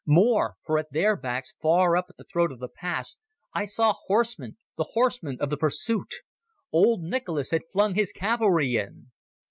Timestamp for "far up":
1.61-2.07